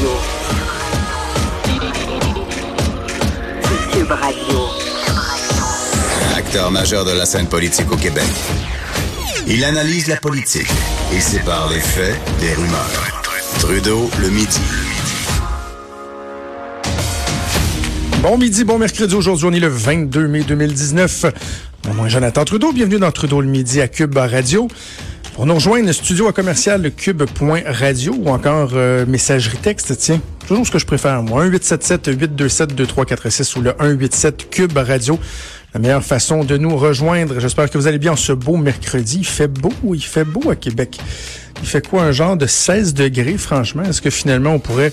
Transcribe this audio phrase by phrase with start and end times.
[0.00, 0.16] Radio.
[3.92, 4.58] Cube Radio.
[6.34, 8.24] Acteur majeur de la scène politique au Québec.
[9.46, 10.70] Il analyse la politique
[11.12, 13.24] et sépare les faits des rumeurs.
[13.58, 14.60] Trudeau le midi.
[18.22, 19.14] Bon midi, bon mercredi.
[19.14, 21.26] Aujourd'hui, on est le 22 mai 2019.
[21.88, 22.72] Mon nom est Jonathan Trudeau.
[22.72, 24.68] Bienvenue dans Trudeau le midi à Cube Radio.
[25.34, 30.66] Pour nous rejoindre, le studio à commercial cube.radio ou encore euh, messagerie texte, tiens, toujours
[30.66, 31.46] ce que je préfère, moi.
[31.46, 35.18] 1-877-827-2346 ou le 187 Cube Radio.
[35.72, 37.38] La meilleure façon de nous rejoindre.
[37.38, 39.18] J'espère que vous allez bien en ce beau mercredi.
[39.20, 40.98] Il fait beau, il fait beau à Québec.
[41.62, 43.84] Il fait quoi, un genre de 16 degrés, franchement?
[43.84, 44.92] Est-ce que finalement on pourrait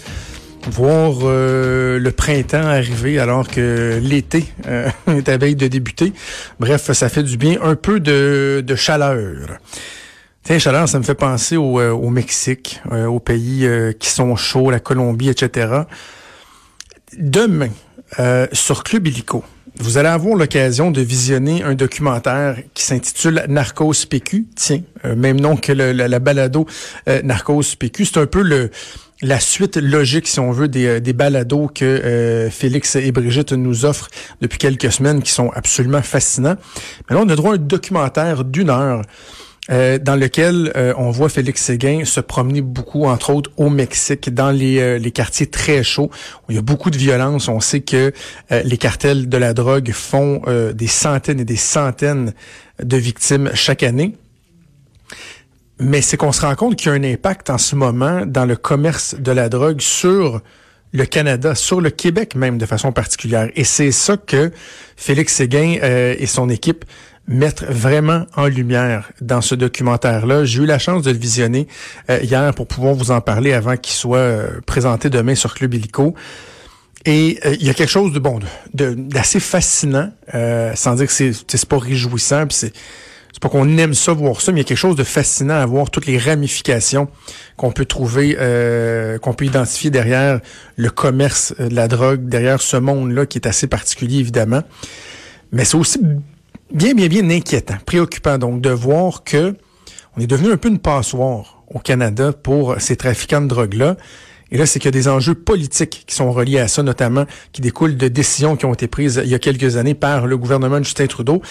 [0.70, 6.14] voir euh, le printemps arriver alors que l'été euh, est à veille de débuter?
[6.60, 7.58] Bref, ça fait du bien.
[7.64, 9.58] Un peu de chaleur.
[10.48, 13.70] Tiens, chaleur, ça me fait penser au, euh, au Mexique, aux pays
[14.00, 15.82] qui sont chauds, la Colombie, etc.
[17.18, 17.70] Demain,
[18.54, 19.44] sur Club Illico,
[19.80, 24.48] vous allez avoir l'occasion de visionner un documentaire qui s'intitule Narcos PQ.
[24.56, 26.66] Tiens, même nom que le, la, la, balado
[27.24, 28.06] Narcos PQ.
[28.06, 28.72] C'est un peu le
[29.22, 33.54] la suite logique, si on veut, des, euh, des balados que euh, Félix et Brigitte
[33.54, 34.10] nous offrent
[34.42, 36.56] depuis quelques semaines, qui sont absolument fascinants.
[37.10, 39.02] Mais là, on a droit à un documentaire d'une heure.
[39.70, 44.52] Euh, dans lequel on voit Félix Séguin se promener beaucoup, entre autres au Mexique, dans
[44.52, 46.10] les, les quartiers très chauds,
[46.48, 47.48] où il y a beaucoup de violence.
[47.48, 48.14] On sait que
[48.50, 50.42] les cartels de la drogue font
[50.74, 52.34] des centaines et des centaines
[52.82, 54.16] de victimes chaque année.
[55.80, 58.46] Mais c'est qu'on se rend compte qu'il y a un impact en ce moment dans
[58.46, 60.42] le commerce de la drogue sur
[60.92, 63.50] le Canada, sur le Québec même de façon particulière.
[63.56, 64.52] Et c'est ça que
[64.96, 66.86] Félix Séguin euh, et son équipe
[67.28, 70.46] mettent vraiment en lumière dans ce documentaire-là.
[70.46, 71.68] J'ai eu la chance de le visionner
[72.10, 75.74] euh, hier pour pouvoir vous en parler avant qu'il soit euh, présenté demain sur Club
[75.74, 76.16] Illico.
[77.06, 78.40] Et il y a quelque chose de bon,
[78.74, 80.12] d'assez fascinant,
[80.76, 82.74] sans dire que c'est pas réjouissant, c'est
[83.38, 85.54] c'est pas qu'on aime ça voir ça, mais il y a quelque chose de fascinant
[85.54, 87.08] à voir toutes les ramifications
[87.56, 90.40] qu'on peut trouver, euh, qu'on peut identifier derrière
[90.76, 94.64] le commerce de la drogue, derrière ce monde-là qui est assez particulier évidemment.
[95.52, 96.00] Mais c'est aussi
[96.72, 99.56] bien, bien, bien inquiétant, préoccupant donc de voir que
[100.16, 103.98] on est devenu un peu une passoire au Canada pour ces trafiquants de drogue-là.
[104.50, 107.26] Et là, c'est qu'il y a des enjeux politiques qui sont reliés à ça, notamment
[107.52, 110.38] qui découlent de décisions qui ont été prises il y a quelques années par le
[110.38, 111.42] gouvernement de Justin Trudeau.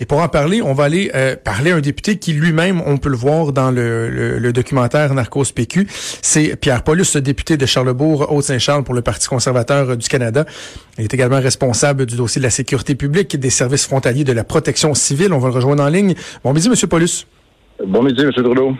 [0.00, 2.98] Et pour en parler, on va aller euh, parler à un député qui lui-même, on
[2.98, 8.30] peut le voir dans le, le, documentaire Narcos PQ, c'est Pierre Paulus, député de Charlebourg,
[8.32, 10.44] Haute-Saint-Charles pour le Parti conservateur du Canada.
[10.98, 14.32] Il est également responsable du dossier de la sécurité publique et des services frontaliers de
[14.32, 15.32] la protection civile.
[15.32, 16.14] On va le rejoindre en ligne.
[16.44, 17.26] Bon midi, Monsieur Paulus.
[17.84, 18.74] Bon midi, Monsieur Trudeau.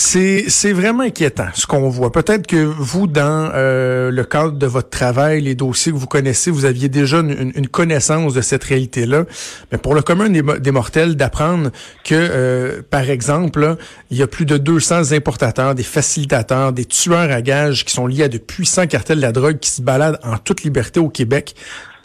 [0.00, 2.12] C'est vraiment inquiétant ce qu'on voit.
[2.12, 6.52] Peut-être que vous, dans euh, le cadre de votre travail, les dossiers que vous connaissez,
[6.52, 9.24] vous aviez déjà une, connaissance de cette réalité-là.
[9.72, 11.70] Mais pour le commun des, mortels, d'apprendre
[12.04, 13.76] que, euh, par exemple,
[14.12, 18.06] il y a plus de 200 importateurs, des facilitateurs, des tueurs à gages qui sont
[18.06, 21.08] liés à de puissants cartels de la drogue qui se baladent en toute liberté au
[21.08, 21.56] Québec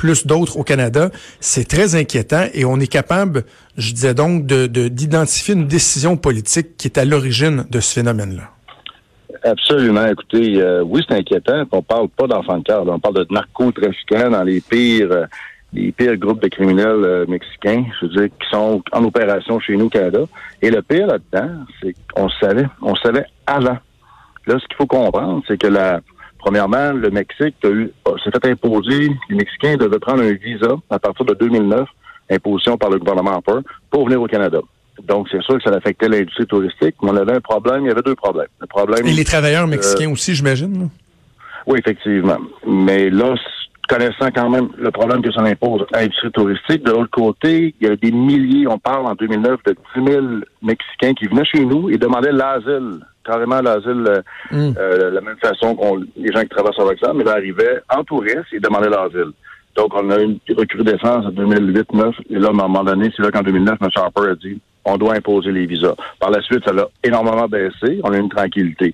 [0.03, 1.11] plus d'autres au Canada.
[1.39, 3.45] C'est très inquiétant et on est capable,
[3.77, 8.49] je disais donc, de d'identifier une décision politique qui est à l'origine de ce phénomène-là.
[9.43, 10.05] Absolument.
[10.05, 11.63] Écoutez, euh, oui, c'est inquiétant.
[11.71, 12.83] On parle pas d'enfants de cœur.
[12.85, 15.25] On parle de narcotrafiquants dans les pires, euh,
[15.71, 19.77] les pires groupes de criminels euh, mexicains, je veux dire, qui sont en opération chez
[19.77, 20.23] nous au Canada.
[20.61, 23.77] Et le pire là-dedans, c'est qu'on savait, on savait avant.
[24.47, 26.01] Là, ce qu'il faut comprendre, c'est que la,
[26.43, 31.33] Premièrement, le Mexique s'est fait imposer, les Mexicains devaient prendre un visa à partir de
[31.35, 31.87] 2009,
[32.29, 34.59] imposition par le gouvernement Harper, pour venir au Canada.
[35.07, 37.91] Donc, c'est sûr que ça affectait l'industrie touristique, mais on avait un problème, il y
[37.91, 38.49] avait deux problèmes.
[38.59, 40.89] Le problème, Et les travailleurs mexicains euh, aussi, j'imagine?
[41.65, 42.39] Oui, effectivement.
[42.67, 43.35] Mais là,
[43.87, 47.87] connaissant quand même le problème que ça impose à l'industrie touristique, de l'autre côté, il
[47.87, 50.25] y a des milliers, on parle en 2009 de 10 000
[50.61, 54.75] Mexicains qui venaient chez nous et demandaient l'asile carrément l'asile euh, mm.
[54.77, 58.03] euh, la même façon qu'on les gens qui traversent avec ça, mais ils arrivaient en
[58.03, 59.31] touriste et demandaient l'asile.
[59.75, 62.13] Donc, on a eu une recrudescence en 2008-2009.
[62.29, 63.89] Et là, à un moment donné, c'est là qu'en 2009, M.
[63.95, 65.95] Harper a dit on doit imposer les visas.
[66.19, 67.99] Par la suite, ça a énormément baissé.
[68.03, 68.93] On a eu une tranquillité.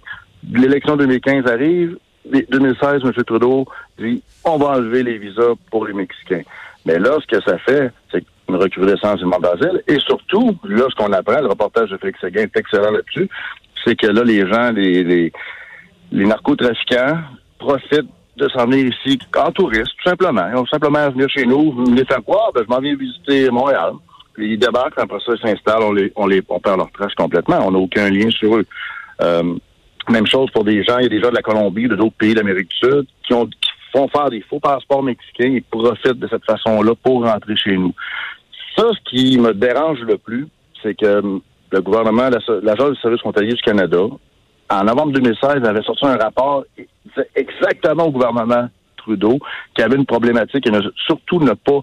[0.51, 1.97] L'élection 2015 arrive.
[2.25, 3.11] 2016, M.
[3.25, 3.65] Trudeau
[3.97, 6.43] dit on va enlever les visas pour les Mexicains.
[6.85, 9.81] Mais là, ce que ça fait, c'est une recrudescence du demande d'asile.
[9.87, 13.29] Et surtout, là, ce qu'on apprend, le reportage de Félix Seguin est excellent là-dessus,
[13.83, 15.31] c'est que là, les gens, les, les,
[16.11, 17.19] les narcotrafiquants
[17.57, 20.47] profitent de s'en venir ici en touriste, tout simplement.
[20.49, 22.51] Ils vont simplement venir chez nous, les faire quoi?
[22.53, 23.93] Ben, je m'en viens visiter Montréal.
[24.33, 27.13] Puis ils débarquent, après ça, ils s'installent, on les, on les, on perd leur trace
[27.15, 27.59] complètement.
[27.65, 28.65] On n'a aucun lien sur eux.
[29.21, 29.55] Euh,
[30.09, 32.15] Même chose pour des gens, il y a des gens de la Colombie, de d'autres
[32.17, 36.19] pays d'Amérique du Sud, qui ont qui font faire des faux passeports mexicains et profitent
[36.19, 37.93] de cette façon-là pour rentrer chez nous.
[38.75, 40.47] Ça, ce qui me dérange le plus,
[40.81, 41.41] c'est que
[41.71, 42.29] le gouvernement,
[42.63, 43.99] l'Agence du service frontalier du Canada,
[44.69, 46.63] en novembre 2016, avait sorti un rapport
[47.35, 49.39] exactement au gouvernement Trudeau
[49.75, 50.71] qui avait une problématique et
[51.05, 51.81] surtout ne pas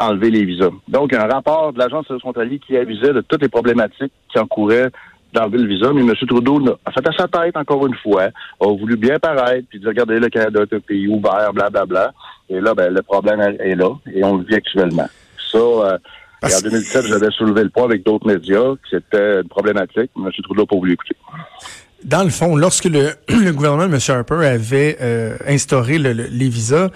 [0.00, 0.70] enlever les visas.
[0.86, 4.90] Donc, un rapport de l'Agence frontalier qui avisait de toutes les problématiques qui encouraient
[5.32, 6.14] d'enlever le visa, mais M.
[6.26, 8.28] Trudeau a fait à sa tête, encore une fois,
[8.60, 11.84] a voulu bien paraître, puis dire, regardez, le Canada est un pays ouvert, blablabla.
[11.84, 12.12] Bla, bla.
[12.48, 15.08] Et là, ben, le problème est là, et on le vit actuellement.
[15.52, 15.98] Ça, euh,
[16.42, 20.10] en 2017, j'avais soulevé le point avec d'autres médias, que c'était une problématique.
[20.16, 20.30] M.
[20.42, 21.16] Trudeau n'a pas voulu écouter.
[22.04, 23.10] Dans le fond, lorsque le,
[23.52, 24.00] gouvernement de M.
[24.08, 26.90] Harper avait euh, instauré les visas,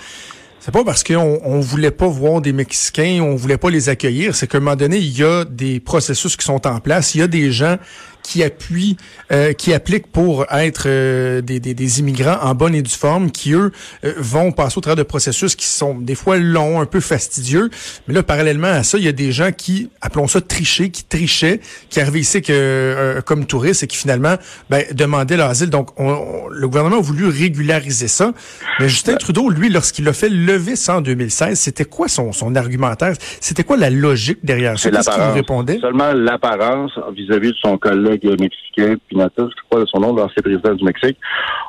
[0.65, 4.37] c'est pas parce qu'on on voulait pas voir des Mexicains, on voulait pas les accueillir,
[4.37, 7.19] c'est qu'à un moment donné, il y a des processus qui sont en place, il
[7.19, 7.79] y a des gens
[8.23, 8.97] qui appuient,
[9.31, 13.31] euh, qui appliquent pour être euh, des, des, des, immigrants en bonne et due forme,
[13.31, 13.73] qui eux
[14.05, 17.71] euh, vont passer au travers de processus qui sont des fois longs, un peu fastidieux.
[18.07, 21.05] Mais là, parallèlement à ça, il y a des gens qui, appelons ça tricher, qui
[21.05, 21.61] trichaient,
[21.91, 24.37] qui arrivaient ici que, comme touristes et qui finalement
[24.71, 25.71] ben, demandaient l'asile.
[25.71, 28.33] Donc, on, le gouvernement a voulu régulariser ça.
[28.81, 32.55] Mais Justin Trudeau, lui, lorsqu'il a fait lever ça en 2016, c'était quoi son, son
[32.55, 33.15] argumentaire?
[33.41, 34.91] C'était quoi la logique derrière ça?
[34.91, 35.79] Qu'est-ce qu'il répondait?
[35.81, 40.85] Seulement l'apparence vis-à-vis de son collègue mexicain, Pinatas, je crois son nom, l'ancien président du
[40.85, 41.19] Mexique,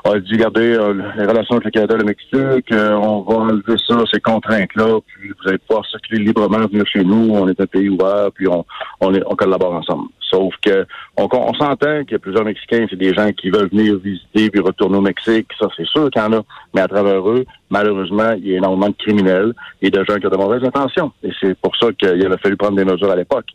[0.06, 3.36] a dit, regardez, euh, les relations avec le Canada et le Mexique, euh, on va
[3.36, 7.60] enlever ça, ces contraintes-là, puis vous allez pouvoir circuler librement, venir chez nous, on est
[7.60, 8.66] un pays ouvert, puis on,
[9.02, 10.10] on, est, on collabore ensemble.
[10.34, 10.86] Sauf que
[11.16, 14.62] on, s'entend qu'il y a plusieurs Mexicains, c'est des gens qui veulent venir visiter puis
[14.62, 16.42] retourner au Mexique, ça c'est sûr qu'il y en a,
[16.74, 20.26] mais à travers eux, malheureusement, il y a énormément de criminels et de gens qui
[20.26, 21.12] ont de mauvaises intentions.
[21.24, 23.46] Et c'est pour ça qu'il avait fallu prendre des mesures à l'époque.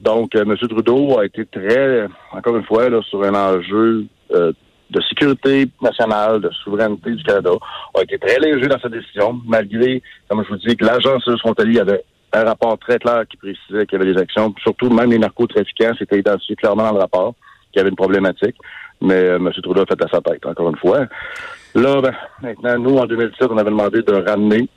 [0.00, 0.56] Donc, euh, M.
[0.56, 4.52] Trudeau a été très, encore une fois, là, sur un enjeu euh,
[4.90, 7.50] de sécurité nationale, de souveraineté du Canada,
[7.96, 11.78] a été très léger dans sa décision, malgré, comme je vous dis, que l'agence frontalier
[11.78, 12.04] avait
[12.34, 14.54] un rapport très clair qui précisait qu'il y avait des actions.
[14.62, 17.34] Surtout, même les narcotrafiquants, c'était identifié clairement dans le rapport
[17.72, 18.56] qu'il y avait une problématique.
[19.00, 19.50] Mais euh, M.
[19.62, 21.06] Trudeau a fait à sa tête, encore une fois.
[21.74, 24.68] Là, ben, maintenant, nous, en 2017, on avait demandé de ramener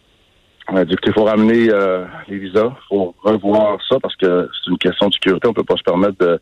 [0.69, 4.72] on a qu'il faut ramener euh, les visas, il faut revoir ça parce que c'est
[4.72, 6.40] une question de sécurité, on peut pas se permettre de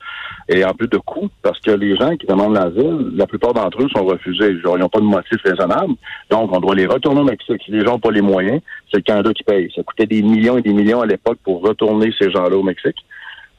[0.49, 3.81] et en plus de coûts, parce que les gens qui demandent l'asile, la plupart d'entre
[3.81, 4.51] eux sont refusés.
[4.51, 5.95] Ils n'ont pas de motif raisonnable.
[6.29, 7.61] Donc, on doit les retourner au Mexique.
[7.65, 8.61] Si les gens n'ont pas les moyens,
[8.91, 9.71] c'est le Canada qui paye.
[9.75, 12.97] Ça coûtait des millions et des millions à l'époque pour retourner ces gens-là au Mexique.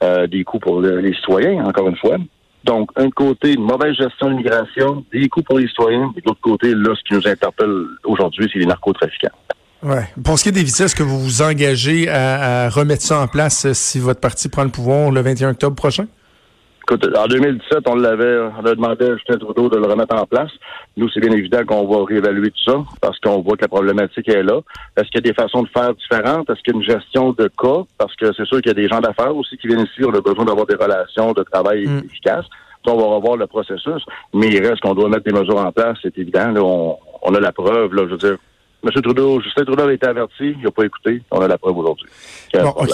[0.03, 2.19] Euh, des coûts pour les citoyens, encore une fois.
[2.65, 6.27] Donc, un côté, une mauvaise gestion de l'immigration, des coûts pour les citoyens, et de
[6.27, 7.75] l'autre côté, là, ce qui nous interpelle
[8.05, 9.29] aujourd'hui, c'est les narcotrafiquants.
[9.83, 10.05] Ouais.
[10.25, 13.29] Pour ce qui est des visas, est-ce que vous vous engagez à, remettre ça en
[13.29, 16.07] place euh, si votre parti prend le pouvoir le 21 octobre prochain?
[16.89, 20.25] Écoute, en 2017, on l'avait, on a demandé à Justin Trudeau de le remettre en
[20.25, 20.51] place.
[20.97, 24.29] Nous, c'est bien évident qu'on va réévaluer tout ça parce qu'on voit que la problématique
[24.29, 24.61] est là.
[24.97, 26.49] Est-ce qu'il y a des façons de faire différentes?
[26.49, 27.83] Est-ce qu'il y a une gestion de cas?
[27.99, 30.05] Parce que c'est sûr qu'il y a des gens d'affaires aussi qui viennent ici.
[30.05, 32.03] On a besoin d'avoir des relations de travail mm.
[32.07, 32.47] efficaces.
[32.87, 34.05] on va revoir le processus.
[34.33, 36.55] Mais il reste qu'on doit mettre des mesures en place, c'est évident.
[36.57, 38.37] on, on, a la preuve, là, je veux dire
[38.85, 39.03] M.
[39.03, 41.23] Trudeau, Justin Trudeau a été averti, il n'a pas écouté.
[41.31, 42.09] On a la preuve aujourd'hui.
[42.55, 42.91] Bon, OK.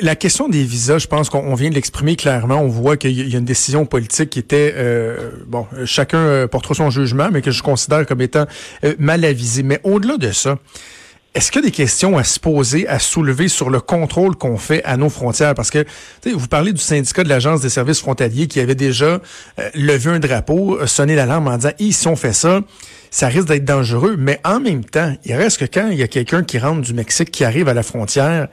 [0.00, 2.56] La question des visas, je pense qu'on vient de l'exprimer clairement.
[2.56, 6.74] On voit qu'il y a une décision politique qui était, euh, bon, chacun euh, portera
[6.74, 8.46] son jugement, mais que je considère comme étant
[8.84, 9.62] euh, mal avisé.
[9.62, 10.58] Mais au-delà de ça,
[11.34, 14.56] est-ce qu'il y a des questions à se poser, à soulever sur le contrôle qu'on
[14.56, 15.54] fait à nos frontières?
[15.54, 15.84] Parce que
[16.24, 19.20] vous parlez du syndicat de l'Agence des services frontaliers qui avait déjà
[19.74, 22.60] levé un drapeau, sonné l'alarme en disant, si on fait ça,
[23.10, 24.16] ça risque d'être dangereux.
[24.18, 26.94] Mais en même temps, il reste que quand il y a quelqu'un qui rentre du
[26.94, 28.48] Mexique, qui arrive à la frontière,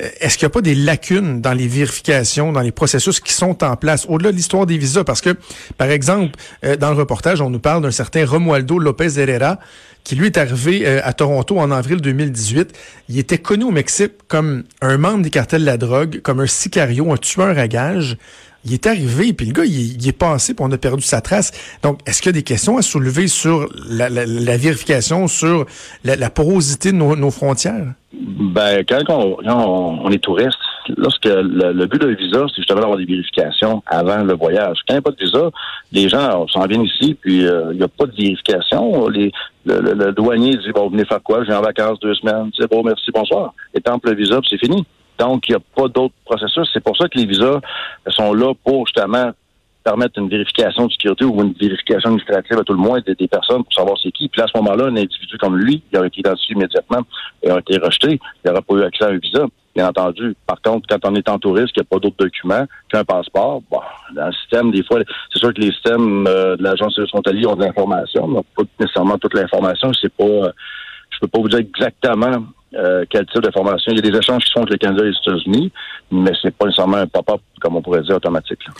[0.00, 3.32] euh, est-ce qu'il n'y a pas des lacunes dans les vérifications, dans les processus qui
[3.32, 5.04] sont en place, au-delà de l'histoire des visas?
[5.04, 5.36] Parce que,
[5.76, 9.58] par exemple, euh, dans le reportage, on nous parle d'un certain Romualdo Lopez Herrera,
[10.04, 12.72] qui lui est arrivé euh, à Toronto en avril 2018.
[13.08, 16.46] Il était connu au Mexique comme un membre des cartels de la drogue, comme un
[16.46, 18.16] sicario, un tueur à gages
[18.64, 21.52] il est arrivé, puis le gars, il, est passé, puis on a perdu sa trace.
[21.82, 24.08] Donc, est-ce qu'il y a des questions à soulever sur la,
[24.56, 25.64] vérification, sur
[26.04, 27.94] la, porosité de nos, frontières?
[28.12, 30.58] Ben, quand on, est touriste,
[30.96, 34.78] lorsque le, but d'un visa, c'est justement d'avoir des vérifications avant le voyage.
[34.86, 35.50] Quand il n'y a pas de visa,
[35.92, 39.08] les gens s'en viennent ici, puis euh, il n'y a pas de vérification.
[39.64, 41.44] Le, douanier dit, bon, venez faire quoi?
[41.44, 42.50] J'ai en vacances deux semaines.
[42.58, 43.54] C'est bon, merci, bonsoir.
[43.74, 44.84] Et tant le visa, c'est fini.
[45.18, 46.68] Donc, il n'y a pas d'autres processus.
[46.72, 47.60] C'est pour ça que les visas
[48.08, 49.32] sont là pour justement
[49.84, 53.64] permettre une vérification de sécurité ou une vérification administrative à tout le moins des, personnes
[53.64, 54.28] pour savoir c'est qui.
[54.28, 57.00] Puis à ce moment-là, un individu comme lui, il aurait été identifié immédiatement
[57.42, 58.20] et aurait été rejeté.
[58.44, 59.46] Il n'aurait pas eu accès à un visa.
[59.74, 60.34] Bien entendu.
[60.46, 63.62] Par contre, quand on est en touriste, qu'il n'y a pas d'autres documents qu'un passeport,
[63.70, 63.80] bon,
[64.14, 65.00] dans le système, des fois,
[65.32, 68.62] c'est sûr que les systèmes euh, de l'agence de frontalier ont de l'information, mais pas
[68.78, 69.92] nécessairement toute l'information.
[70.00, 70.52] C'est pas, euh,
[71.10, 73.92] je peux pas vous dire exactement euh, quel type d'information.
[73.92, 75.72] Il y a des échanges qui sont entre le Canada et les États-Unis,
[76.10, 78.60] mais c'est pas nécessairement un pop-up, comme on pourrait dire, automatique.
[78.66, 78.72] Là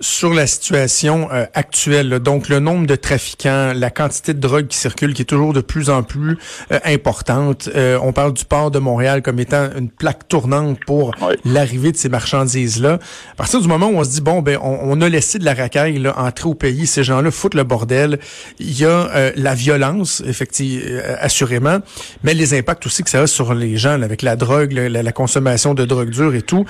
[0.00, 4.76] sur la situation euh, actuelle, donc le nombre de trafiquants, la quantité de drogue qui
[4.76, 6.36] circule qui est toujours de plus en plus
[6.70, 7.70] euh, importante.
[7.74, 11.12] Euh, on parle du port de Montréal comme étant une plaque tournante pour
[11.44, 12.98] l'arrivée de ces marchandises-là.
[13.32, 15.54] À partir du moment où on se dit, bon, ben on, a laissé de la
[15.54, 18.18] racaille là, entrer au pays, ces gens-là foutent le bordel,
[18.58, 21.78] il y a la violence, effectivement, assurément,
[22.22, 25.12] mais les impacts aussi que ça a sur les gens avec la drogue, la, la,
[25.12, 26.64] consommation de drogue dure et tout.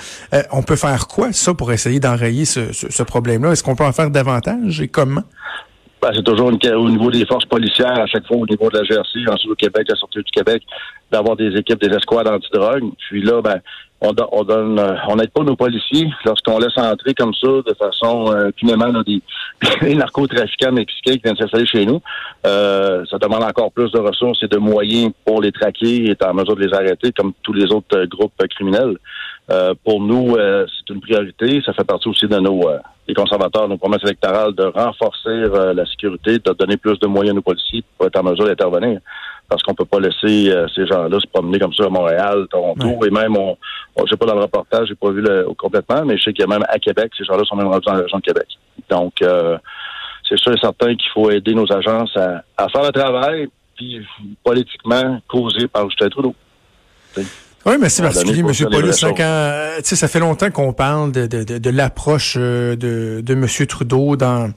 [0.51, 3.16] on peut faire quoi, ça, pour essayer d'enrayer ce, ce, ce problème?
[3.51, 5.23] Est-ce qu'on peut en faire davantage et comment?
[5.99, 8.83] Ben, c'est toujours au niveau des forces policières, à chaque fois au niveau de la
[8.83, 10.61] GRC, ensuite au Québec, la sortie du Québec,
[11.11, 12.83] d'avoir des équipes, des escouades antidrogue.
[13.09, 13.59] Puis là, ben,
[14.01, 17.73] on, on donne, euh, on n'aide pas nos policiers lorsqu'on laisse entrer comme ça, de
[17.79, 18.51] façon euh,
[19.05, 19.21] des,
[19.81, 21.99] des, narcotrafiquants mexicains qui viennent s'installer chez nous.
[22.45, 26.27] Euh, ça demande encore plus de ressources et de moyens pour les traquer et être
[26.27, 28.97] en mesure de les arrêter, comme tous les autres euh, groupes criminels.
[29.83, 31.61] pour nous, c'est une priorité.
[31.65, 32.67] Ça fait partie aussi de nos
[33.07, 37.35] les conservateurs, nos promesses électorales, de renforcer la sécurité, de donner plus de moyens à
[37.35, 38.99] nos policiers pour être en mesure d'intervenir
[39.49, 43.05] parce qu'on peut pas laisser euh, ces gens-là se promener comme ça à Montréal, Toronto,
[43.05, 43.57] et même, on,
[44.03, 46.41] je sais pas dans le reportage, j'ai pas vu le, complètement, mais je sais qu'il
[46.41, 48.47] y a même à Québec, ces gens-là sont même rendus dans la région de Québec.
[48.89, 49.57] Donc, euh,
[50.27, 54.05] c'est sûr et certain qu'il faut aider nos agences à, faire le travail, puis
[54.43, 56.35] politiquement causé par Justin Trudeau.
[57.67, 58.69] Oui, mais c'est particulier, M.
[58.71, 58.93] Paulus.
[59.17, 63.45] Quand, ça fait longtemps qu'on parle de, de, de, de l'approche euh, de, de M.
[63.67, 64.51] Trudeau dans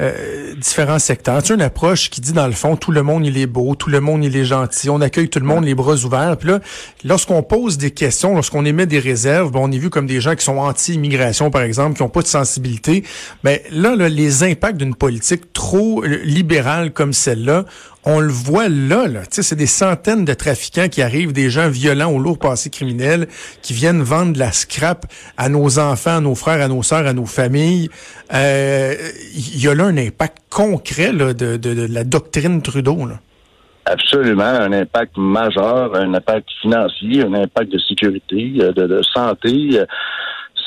[0.00, 1.40] euh, différents secteurs.
[1.44, 3.88] C'est une approche qui dit, dans le fond, tout le monde, il est beau, tout
[3.88, 6.36] le monde, il est gentil, on accueille tout le monde les bras ouverts.
[6.38, 6.60] Puis là,
[7.04, 10.34] lorsqu'on pose des questions, lorsqu'on émet des réserves, bon, on est vu comme des gens
[10.34, 13.04] qui sont anti-immigration, par exemple, qui n'ont pas de sensibilité.
[13.44, 17.64] Mais là, là les impacts d'une politique trop libérale comme celle-là,
[18.06, 19.22] on le voit là, là.
[19.28, 23.26] c'est des centaines de trafiquants qui arrivent, des gens violents au lourd passé criminel,
[23.62, 27.06] qui viennent vendre de la scrap à nos enfants, à nos frères, à nos sœurs,
[27.06, 27.88] à nos familles.
[28.32, 28.94] Euh,
[29.34, 32.96] il y a là un impact concret de, la doctrine Trudeau.
[33.86, 39.80] Absolument, un impact majeur, un impact financier, un impact de sécurité, de, de santé.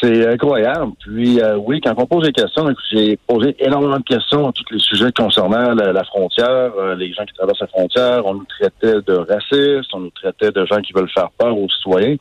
[0.02, 0.94] C'est incroyable.
[1.00, 4.64] Puis euh, oui, quand on pose des questions, j'ai posé énormément de questions à tous
[4.72, 8.26] les sujets concernant la, frontière, euh, les gens qui traversent la frontière.
[8.26, 11.70] On nous traitait de racistes, on nous traitait de gens qui veulent faire peur aux
[11.70, 12.16] citoyens.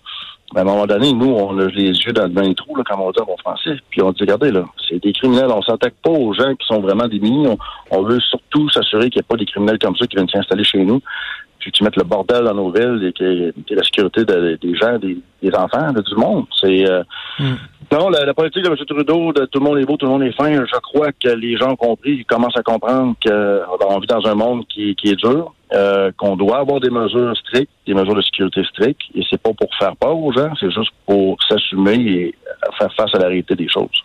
[0.55, 2.83] Mais à un moment donné, nous, on a les yeux dans le bain trou, là,
[2.83, 3.77] comme on dit en bon français.
[3.91, 5.51] Puis on dit, regardez, là, c'est des criminels.
[5.51, 7.47] On s'attaque pas aux gens qui sont vraiment démunis.
[7.47, 7.59] On,
[7.91, 10.65] on veut surtout s'assurer qu'il n'y a pas des criminels comme ça qui viennent s'installer
[10.65, 11.01] chez nous
[11.59, 15.55] puis qui mettent le bordel dans nos villes et qui, la sécurité des gens, des,
[15.55, 16.47] enfants, de, du monde.
[16.61, 17.03] C'est euh,
[17.39, 17.55] hmm.
[17.93, 18.77] non la, politique de M.
[18.77, 20.51] Trudeau, de tout le monde est beau, tout le monde est fin.
[20.51, 24.35] Je crois que les gens ont compris, ils commencent à comprendre qu'on vit dans un
[24.35, 28.23] monde qui, qui est dur, euh, qu'on doit avoir des mesures strictes, des mesures de
[28.23, 32.35] sécurité strictes, et c'est pas pour faire peur aux gens, c'est juste pour s'assumer et
[32.79, 34.03] faire face à la réalité des choses.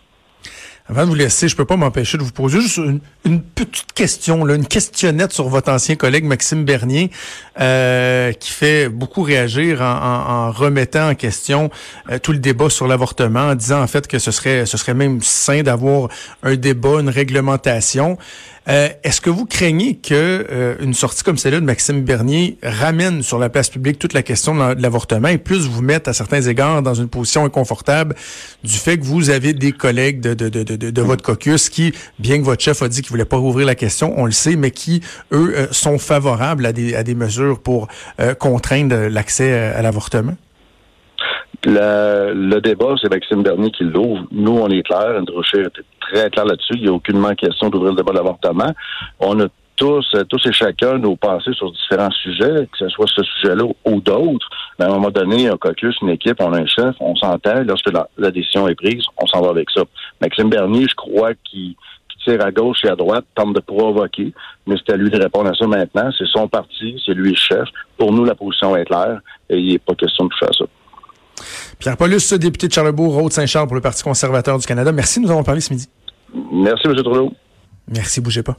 [0.86, 2.78] Avant de vous laisser, je peux pas m'empêcher de vous poser juste
[3.24, 7.10] une, petite question, là, une questionnette sur votre ancien collègue Maxime Bernier,
[7.58, 11.70] euh, qui fait beaucoup réagir en, remettant en question
[12.10, 14.92] euh, tout le débat sur l'avortement, en disant en fait que ce serait, ce serait
[14.92, 16.10] même sain d'avoir
[16.42, 18.18] un débat, une réglementation.
[18.68, 20.14] Euh, est-ce que vous craignez que
[20.50, 24.22] euh, une sortie comme celle-là de Maxime Bernier ramène sur la place publique toute la
[24.22, 28.14] question de l'avortement et puisse vous mettre à certains égards dans une position inconfortable
[28.62, 32.38] du fait que vous avez des collègues de, de, de, de, votre caucus qui, bien
[32.38, 34.70] que votre chef a dit qu'il voulait pas rouvrir la question, on le sait, mais
[34.70, 35.02] qui,
[35.32, 37.88] eux, euh, sont favorables à des, à des mesures pour
[38.38, 40.36] contraindre l'accès à, l'avortement?
[41.66, 44.24] Le, débat, c'est Maxime Bernier qui l'ouvre.
[44.30, 45.16] Nous, on est clair.
[45.18, 46.74] Andrew Scheer était très clair là-dessus.
[46.74, 48.72] Il n'y a aucunement question d'ouvrir le débat de l'avortement.
[49.18, 53.22] On a tous, tous et chacun nos pensées sur différents sujets, que ce soit ce
[53.22, 54.48] sujet-là ou d'autres.
[54.78, 57.62] Mais à un moment donné, un caucus, une équipe, on a un chef, on s'entend.
[57.64, 59.82] Lorsque la, décision est prise, on s'en va avec ça.
[60.20, 61.74] Maxime Bernier, je crois qu'il
[62.24, 64.32] tire à gauche et à droite, tente de provoquer,
[64.66, 66.10] mais c'est à lui de répondre à ça maintenant.
[66.16, 67.68] C'est son parti, c'est lui le chef.
[67.98, 70.64] Pour nous, la position est claire et il n'est pas question de à ça.
[71.78, 74.92] Pierre Paulus, député de Charlebourg, Rôde-Saint-Charles pour le Parti conservateur du Canada.
[74.92, 75.88] Merci, nous avons parlé ce midi.
[76.52, 76.94] Merci, M.
[76.94, 77.32] Trudeau.
[77.88, 78.58] Merci, bougez pas.